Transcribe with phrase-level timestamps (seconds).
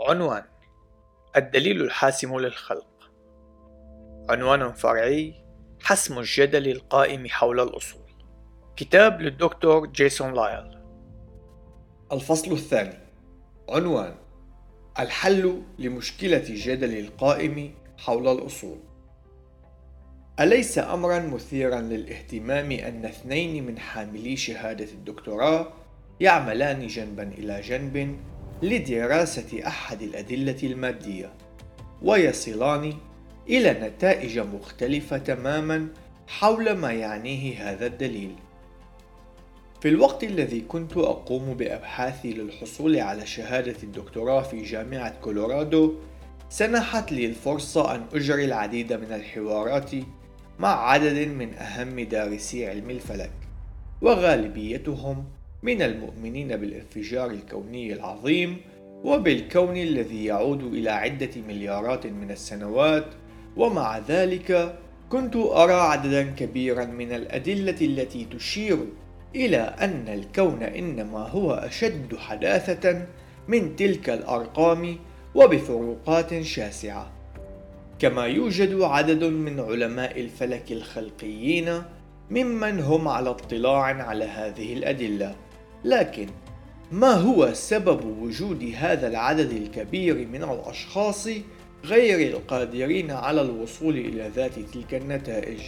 [0.00, 0.42] عنوان
[1.36, 3.10] الدليل الحاسم للخلق.
[4.30, 5.34] عنوان فرعي
[5.80, 8.10] حسم الجدل القائم حول الأصول.
[8.76, 10.78] كتاب للدكتور جيسون لايل.
[12.12, 12.98] الفصل الثاني.
[13.68, 14.14] عنوان
[14.98, 18.78] الحل لمشكلة جدل القائم حول الأصول.
[20.40, 25.72] أليس أمرا مثيرا للاهتمام أن اثنين من حاملي شهادة الدكتوراه
[26.20, 28.18] يعملان جنبا إلى جنب
[28.62, 31.32] لدراسة أحد الأدلة المادية
[32.02, 32.94] ويصلان
[33.48, 35.88] إلى نتائج مختلفة تماما
[36.26, 38.34] حول ما يعنيه هذا الدليل.
[39.80, 45.94] في الوقت الذي كنت أقوم بأبحاثي للحصول على شهادة الدكتوراه في جامعة كولورادو
[46.50, 49.90] سنحت لي الفرصة أن أجري العديد من الحوارات
[50.58, 53.32] مع عدد من أهم دارسي علم الفلك
[54.02, 55.24] وغالبيتهم
[55.62, 58.56] من المؤمنين بالانفجار الكوني العظيم
[59.04, 63.06] وبالكون الذي يعود إلى عدة مليارات من السنوات
[63.56, 64.78] ومع ذلك
[65.10, 68.78] كنت أرى عددا كبيرا من الأدلة التي تشير
[69.34, 73.06] إلى أن الكون إنما هو أشد حداثة
[73.48, 74.96] من تلك الأرقام
[75.34, 77.12] وبفروقات شاسعة.
[77.98, 81.82] كما يوجد عدد من علماء الفلك الخلقيين
[82.30, 85.34] ممن هم على اطلاع على هذه الأدلة.
[85.84, 86.28] لكن
[86.92, 91.28] ما هو سبب وجود هذا العدد الكبير من الأشخاص
[91.84, 95.60] غير القادرين على الوصول إلى ذات تلك النتائج؟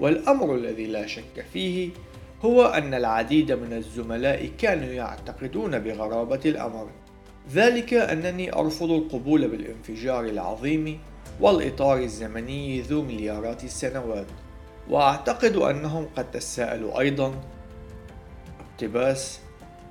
[0.00, 1.90] والأمر الذي لا شك فيه
[2.44, 6.88] هو أن العديد من الزملاء كانوا يعتقدون بغرابة الأمر
[7.52, 10.98] ذلك أنني أرفض القبول بالانفجار العظيم
[11.40, 14.26] والإطار الزمني ذو مليارات السنوات
[14.90, 17.34] وأعتقد أنهم قد تساءلوا أيضا
[18.80, 19.40] اقتباس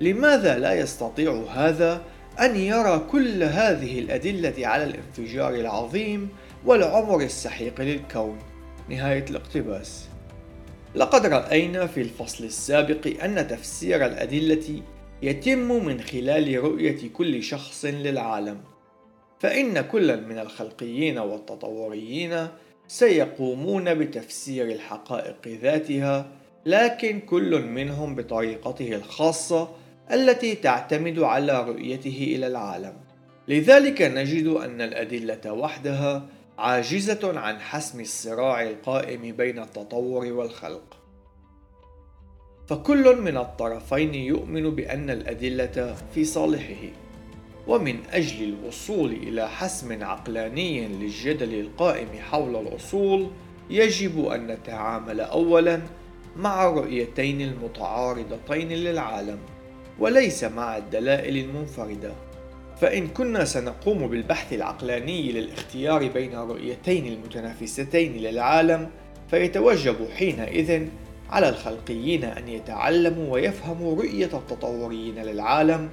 [0.00, 2.02] لماذا لا يستطيع هذا
[2.40, 6.28] أن يرى كل هذه الأدلة على الانفجار العظيم
[6.64, 8.38] والعمر السحيق للكون؟
[8.88, 10.08] نهاية الاقتباس.
[10.94, 14.82] لقد رأينا في الفصل السابق أن تفسير الأدلة
[15.22, 18.60] يتم من خلال رؤية كل شخص للعالم.
[19.40, 22.48] فإن كل من الخلقيين والتطوريين
[22.88, 26.26] سيقومون بتفسير الحقائق ذاتها
[26.66, 29.68] لكن كل منهم بطريقته الخاصة
[30.12, 32.92] التي تعتمد على رؤيته إلى العالم.
[33.48, 36.26] لذلك نجد أن الأدلة وحدها
[36.58, 40.96] عاجزة عن حسم الصراع القائم بين التطور والخلق.
[42.68, 46.88] فكل من الطرفين يؤمن بأن الأدلة في صالحه.
[47.66, 53.30] ومن أجل الوصول إلى حسم عقلاني للجدل القائم حول الأصول
[53.70, 55.80] يجب أن نتعامل أولاً
[56.36, 59.38] مع الرؤيتين المتعارضتين للعالم
[59.98, 62.12] وليس مع الدلائل المنفردة.
[62.80, 68.90] فإن كنا سنقوم بالبحث العقلاني للاختيار بين الرؤيتين المتنافستين للعالم
[69.30, 70.86] فيتوجب حينئذ
[71.30, 75.90] على الخلقيين أن يتعلموا ويفهموا رؤية التطوريين للعالم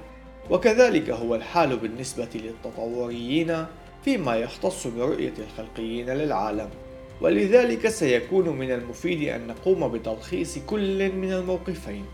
[0.50, 3.66] وكذلك هو الحال بالنسبة للتطوريين
[4.04, 6.68] فيما يختص برؤية الخلقيين للعالم.
[7.20, 12.04] ولذلك سيكون من المفيد أن نقوم بتلخيص كل من الموقفين.